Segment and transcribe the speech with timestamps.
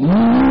[0.00, 0.45] Yeah.